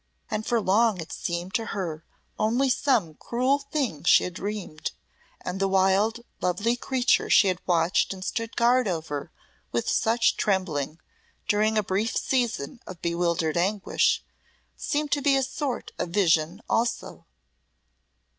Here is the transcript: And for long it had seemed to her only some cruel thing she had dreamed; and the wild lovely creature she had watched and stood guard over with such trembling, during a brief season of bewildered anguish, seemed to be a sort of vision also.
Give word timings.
And 0.31 0.47
for 0.47 0.59
long 0.59 0.95
it 0.95 0.99
had 1.11 1.11
seemed 1.11 1.53
to 1.53 1.65
her 1.77 2.03
only 2.39 2.71
some 2.71 3.13
cruel 3.13 3.59
thing 3.59 4.03
she 4.03 4.23
had 4.23 4.33
dreamed; 4.33 4.93
and 5.41 5.59
the 5.59 5.67
wild 5.67 6.21
lovely 6.41 6.75
creature 6.75 7.29
she 7.29 7.49
had 7.49 7.61
watched 7.67 8.11
and 8.11 8.25
stood 8.25 8.55
guard 8.55 8.87
over 8.87 9.31
with 9.71 9.87
such 9.87 10.37
trembling, 10.37 10.99
during 11.47 11.77
a 11.77 11.83
brief 11.83 12.17
season 12.17 12.79
of 12.87 12.99
bewildered 13.03 13.57
anguish, 13.57 14.23
seemed 14.75 15.11
to 15.11 15.21
be 15.21 15.35
a 15.35 15.43
sort 15.43 15.91
of 15.99 16.09
vision 16.09 16.63
also. 16.67 17.27